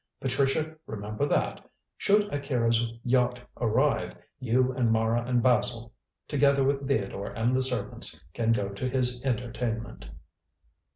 [0.19, 1.63] Patricia remember that.
[1.95, 5.93] Should Akira's yacht arrive, you and Mara and Basil,
[6.27, 10.09] together with Theodore and the servants, can go to his entertainment."